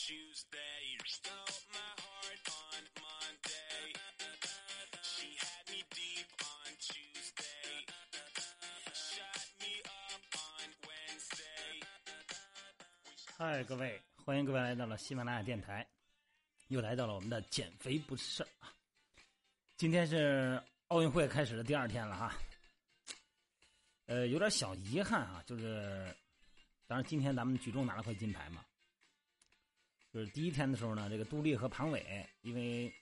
[0.00, 3.92] Tuesday，stop my heart on Monday。
[13.38, 15.86] hey，各位，欢迎各位来到了喜马拉雅电台，
[16.68, 18.72] 又来到了我们的减肥不是事儿啊！
[19.76, 22.34] 今天是奥运会开始的第二天了哈，
[24.06, 26.16] 呃，有点小遗憾啊，就是，
[26.86, 28.64] 当然今天咱们举重拿了块金牌嘛，
[30.12, 32.92] 就是第一天的时候呢，这个杜丽和庞伟因为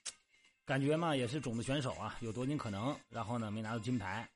[0.63, 4.29] 感觉嘛也是种子选手啊，有夺金可能，然后呢没拿到金牌。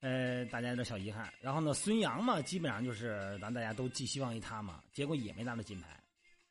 [0.00, 1.32] 呃，大家有点小遗憾。
[1.40, 5.98] 然后呢，孙杨嘛，基本上就是咱大家都寄希望于他嘛，结果也没拿到金牌。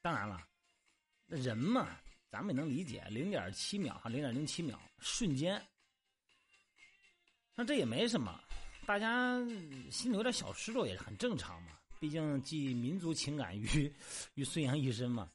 [0.02, 0.46] 当然了，
[1.28, 1.98] 人嘛，
[2.30, 5.64] 咱们也能理解，零点七秒哈，零点零七秒，瞬间。
[7.56, 8.44] 那这也没什么，
[8.88, 9.38] 大家
[9.92, 11.78] 心里有点小失落也是很正常嘛。
[12.04, 13.90] 毕竟寄民族情感于
[14.34, 15.32] 于孙杨一身嘛。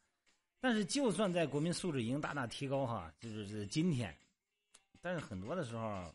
[0.61, 4.15] 但是就算在国民素质已经大大提高哈，就是今天，
[5.01, 6.15] 但是很多的时候。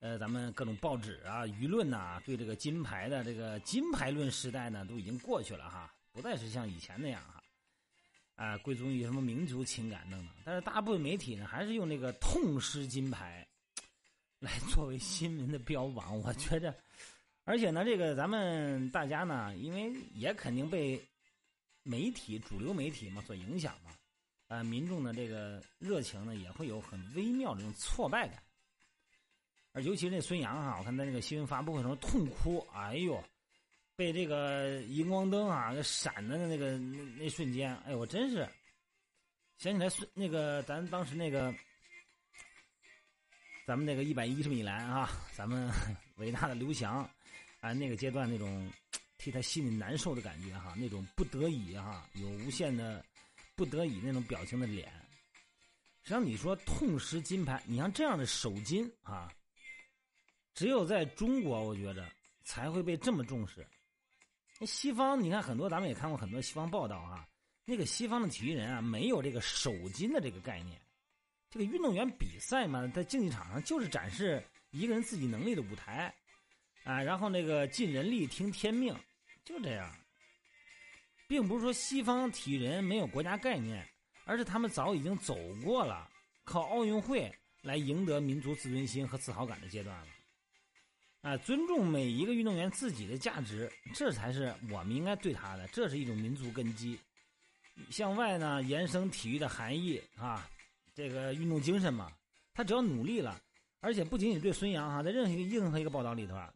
[0.00, 7.40] 呃，咱们各种报纸啊、舆论呐，对这个金牌的这个金牌论时代呢，都已经过去了哈，不再是像以前那样哈，
[8.34, 10.28] 啊，归宗于什么民族情感等等。
[10.44, 13.46] 但是大部分媒体呢，还是用那个痛失金牌
[14.40, 16.18] 来作为新闻的标榜。
[16.18, 16.76] 我觉着，
[17.44, 21.00] 而且呢，这个咱们大家呢，因为也肯定被
[21.82, 23.90] 媒体、主流媒体嘛所影响嘛，
[24.46, 28.40] 啊，民众的这个热情呢，也会有很微妙的这种挫败感。
[29.72, 33.24] 而尤其是那孙杨哈，我看在那个新闻发布会上痛哭，哎呦，
[33.96, 38.46] 被这个荧光灯啊闪的那个那那瞬间，哎呦，我真是
[39.56, 41.52] 想起来孙那个咱当时那个
[43.66, 45.68] 咱们那个一百一十米栏啊，咱们
[46.16, 47.08] 伟大的刘翔
[47.62, 48.70] 啊，那个阶段那种
[49.16, 53.04] 替他心里难受的感觉哈，那种不得已哈，有无限的
[53.54, 54.92] 不得已那种表情的脸。
[56.02, 59.32] 实际上你说痛失金牌，你像这样的首金啊。
[60.54, 62.06] 只有在中国，我觉着
[62.42, 63.64] 才会被这么重视。
[64.58, 67.26] 那西方，你看很多，咱们也看过很多西方报道啊。
[67.64, 70.82] 那个西方的体育人啊，没有这个首金的这个概念。
[71.48, 76.12] 这个运动员比赛嘛，在竞技场上就是展示一个人自己能力的舞台
[76.84, 77.02] 啊。
[77.02, 78.94] 然后那个尽人力，听天命，
[79.44, 79.90] 就这样。
[81.28, 83.88] 并不是说西方体育人没有国家概念，
[84.24, 86.08] 而是他们早已经走过了
[86.44, 87.32] 靠奥运会
[87.62, 90.06] 来赢得民族自尊心和自豪感的阶段了。
[91.22, 96.98] 啊，尊重每一个运动员自己的价值，这才是我们应该对他的，这是一种民族根基。
[97.90, 100.50] 向外呢延伸体育的含义啊，
[100.94, 102.12] 这个运动精神嘛，
[102.52, 103.40] 他只要努力了，
[103.80, 106.52] 而且不仅仅对孙杨哈，在任何一个任何一个报道里头啊，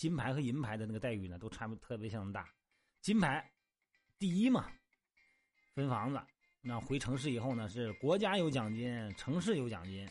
[0.00, 2.50] 金牌和银牌的那个待遇呢，都差不特别相当大。
[3.02, 3.46] 金牌
[4.18, 4.72] 第一嘛，
[5.74, 6.18] 分房子，
[6.62, 10.08] 那回城市以后呢，是国家有奖金，城市有奖金。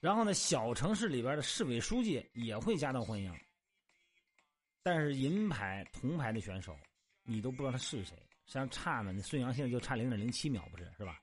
[0.00, 3.32] 然后呢，小城市里边的市委书记也会夹道欢迎。
[4.82, 6.76] 但是银牌、铜牌的选手，
[7.22, 9.12] 你都不知道他是谁，实际上差呢。
[9.12, 11.20] 那孙杨现在就差零点零七秒，不是是吧？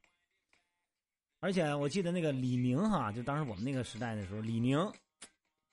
[1.42, 4.80] 而且我记得那个李宁哈，就当时我们那个时代的时候，李宁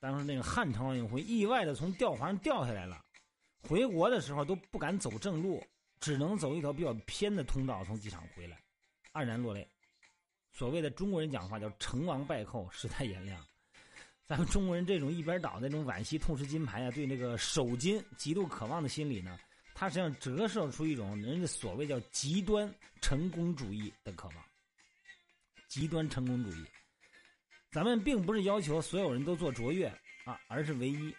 [0.05, 3.03] 当时那个汉城奥运会意外的从吊环上掉下来了，
[3.63, 5.65] 回国的时候都不敢走正路，
[5.99, 8.63] 只能走一条比较偏的通道从机场回来，
[9.15, 9.67] 黯然落泪。
[10.53, 13.43] 所谓的中国人讲话叫“成王败寇，世态炎凉”。
[14.27, 19.41] 咱们中国人这种一边倒那种惋惜、痛失金牌啊，对那个首金极度渴望的心理呢，
[19.75, 24.37] 它实际上折射出一种人家所谓叫极端成功主义的渴望。
[25.67, 26.67] 极端成功主义，
[27.75, 29.89] 咱们并不是要求所有人都做卓越
[30.25, 31.13] 啊，而是唯一。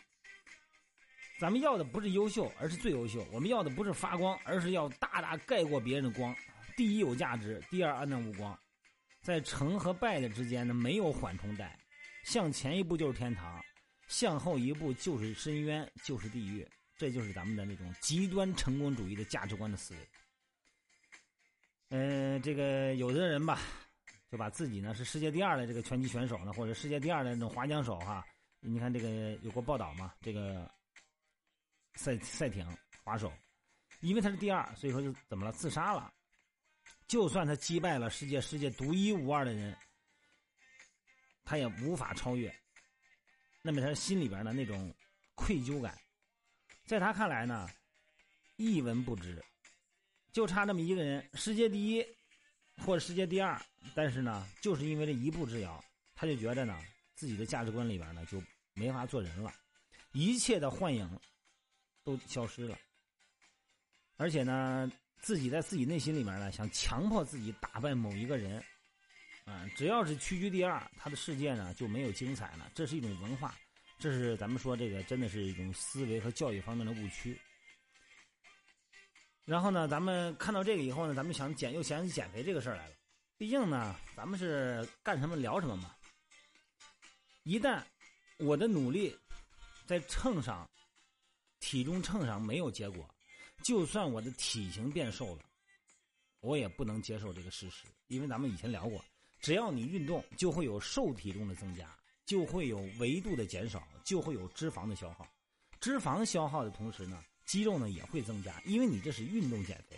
[1.38, 3.28] 咱们要的不是优秀，而是最优秀。
[3.34, 6.34] 我们要的不是发光，而是要大大盖过别人的光。
[6.78, 8.57] 第一有价值，第二黯淡无光。
[9.22, 11.78] 在成和败的之间呢，没有缓冲带，
[12.24, 13.62] 向前一步就是天堂，
[14.07, 16.66] 向后一步就是深渊，就是地狱。
[16.96, 20.00] 这就是咱们的那种极端成功主义的价值观的思维。
[21.90, 23.60] 嗯，这个有的人吧，
[24.31, 28.25] 就把自己呢是世界第二的这个拳击选手呢，或者世界第二的那种划桨手哈。
[28.60, 30.13] 你看这个有过报道嘛？
[30.22, 30.69] 这个
[31.94, 32.66] 赛赛艇
[33.04, 33.31] 滑手，
[34.01, 35.51] 因为他是第二，所以说就怎么了？
[35.51, 36.12] 自杀了。
[37.07, 39.77] 就算他击败了世界世界独一无二的人，
[41.44, 42.54] 他也无法超越。
[43.62, 44.94] 那么他心里边的那种
[45.36, 45.95] 愧疚感，
[46.86, 47.68] 在他看来呢，
[48.56, 49.44] 一文不值。
[50.31, 52.06] 就差那么一个人，世界第一
[52.83, 53.60] 或者世界第二，
[53.94, 55.83] 但是呢，就是因为这一步之遥，
[56.13, 56.77] 他就觉得呢，
[57.16, 58.42] 自己的价值观里边呢就
[58.74, 59.54] 没法做人了，
[60.12, 61.10] 一切的幻影
[62.04, 62.77] 都消失了。
[64.18, 68.63] 而且呢，自己在自己内心里面呢，想强迫自己打败某一个人，
[69.45, 72.69] 啊，只要是屈居第二，他的世界呢就没有精彩了。
[72.75, 73.56] 这是一种文化，
[73.98, 77.38] 这是咱们说这个真的是一种思维和教育方面的误区。
[79.45, 82.95] 然后呢，咱们看到这个以后呢，咱们想减又想起减肥这个事儿来了。
[83.38, 85.95] 毕竟呢，咱们是干什么聊什么嘛。
[87.44, 87.83] 一旦
[88.39, 89.15] 我的努力
[89.86, 90.68] 在秤上、
[91.59, 93.07] 体重秤上没有结果，
[93.62, 95.44] 就算我的体型变瘦了，
[96.39, 97.86] 我也不能接受这个事实。
[98.07, 99.03] 因为咱们以前聊过，
[99.39, 101.95] 只要你运动，就会有瘦体重的增加，
[102.25, 105.27] 就会有维度的减少，就会有脂肪的消耗。
[105.80, 107.24] 脂肪消耗的同时呢？
[107.45, 109.97] 肌肉呢也会增加，因为你这是运动减肥。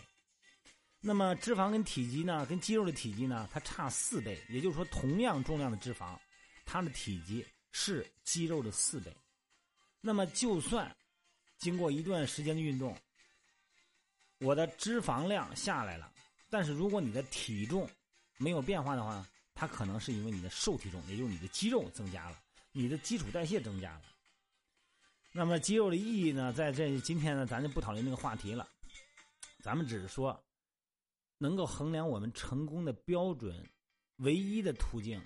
[0.99, 6.17] 那么脂肪跟体积呢，跟肌肉的体积呢，它差四倍，也就是说，同样重量的脂肪，
[6.65, 9.15] 它的体积是肌肉的四倍。
[10.01, 10.93] 那么就算
[11.57, 12.97] 经过一段时间的运动，
[14.39, 16.11] 我的脂肪量下来了，
[16.49, 17.89] 但是如果你的体重
[18.37, 22.39] 没有变化的话，它可能是因为你的瘦体重，也就是你的肌肉增加了，
[22.71, 24.01] 你的基础代谢增加了。
[25.37, 26.51] 那么肌肉的意义呢？
[26.51, 28.67] 在这今天呢，咱就不讨论那个话题了。
[29.59, 30.43] 咱们只是说，
[31.37, 33.63] 能够衡量我们成功的标准，
[34.15, 35.21] 唯一的途径，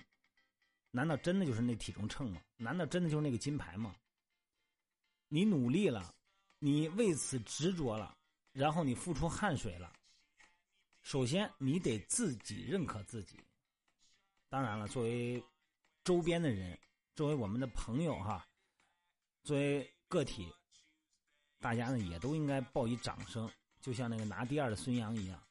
[0.90, 2.42] 难道真的就是那体重秤吗？
[2.58, 3.96] 难道真的就是那个金牌吗？
[5.28, 6.14] 你努力了，
[6.58, 8.14] 你为此执着了，
[8.52, 9.90] 然后你付出汗水了。
[11.00, 13.42] 首先，你得自己认可自己。
[14.50, 15.42] 当然了，作为
[16.04, 16.78] 周边的人，
[17.14, 18.46] 作为我们的朋友哈，
[19.42, 19.90] 作为。
[20.12, 20.46] 个体，
[21.58, 23.50] 大家呢也都应该报以掌声，
[23.80, 25.42] 就像那个拿第二的孙杨一样，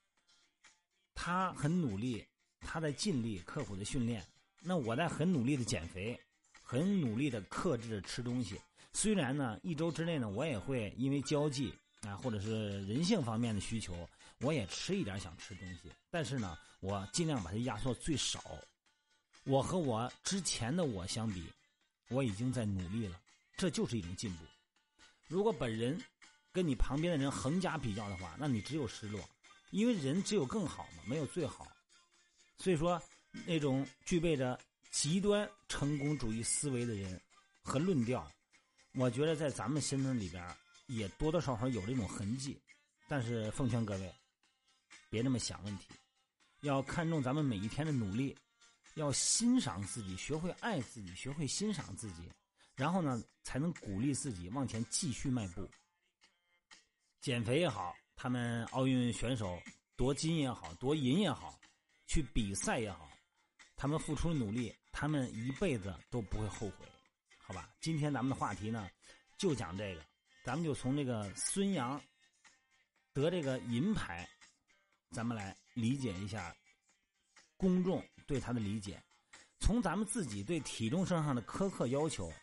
[1.16, 2.24] 他很努力，
[2.60, 4.24] 他在尽力刻苦的训练，
[4.62, 6.16] 那我在很努力的减肥，
[6.62, 8.62] 很努力的克制着吃东西。
[8.94, 14.08] 虽然呢一周之内呢我也会因为交际啊或者是人性方面的需求，
[14.42, 18.40] 我也吃一点想吃东西，但是呢我尽量把它压缩最少。
[19.46, 21.44] 我和我之前的我相比，
[22.10, 23.20] 我已经在努力了。
[23.62, 24.46] 这就是一种进步。
[25.28, 26.04] 如果本人
[26.52, 29.22] 跟你旁边的人横加比较的话，那你只有失落，
[29.70, 31.68] 因为人只有更好嘛，没有最好。
[32.58, 33.00] 所以说，
[33.46, 34.60] 那种具备着
[34.90, 37.22] 极端成功主义思维的人
[37.62, 38.28] 和论调，
[38.96, 40.44] 我觉得在咱们心里边
[40.88, 42.60] 也多多少少有这种痕迹。
[43.08, 44.12] 但是奉劝各位，
[45.08, 45.86] 别那么想问题，
[46.62, 48.36] 要看重咱们每一天的努力，
[48.96, 52.24] 要欣赏自己，学会爱自己，学会欣赏自己。
[52.76, 55.70] 然后呢，才能鼓励自己往前继续迈步。
[57.20, 59.62] 减肥也好，他们奥运选手
[59.96, 61.60] 夺金也好，夺银也好，
[62.08, 63.08] 去比赛也好，
[63.76, 66.86] 他们付出努力，他们一辈子都不会后悔，
[67.38, 67.70] 好吧？
[67.80, 68.90] 今天咱们的话题呢，
[69.38, 70.04] 就讲这个，
[70.44, 72.02] 咱们就从这个孙杨
[73.14, 74.28] 得这个银牌，
[75.12, 76.56] 咱们来理解一下
[77.56, 79.00] 公众对他的理解，
[79.60, 82.34] 从咱们自己对体重身上的苛刻要求。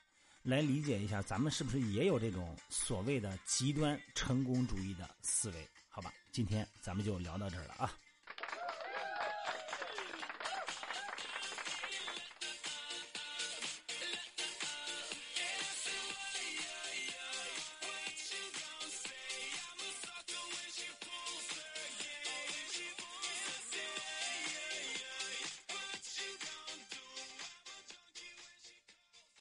[0.48, 5.68] 来理解一下，咱们是不是也有这种所谓的极端成功主义的思维？
[5.90, 7.92] 好吧，今天咱们就聊到这儿了啊。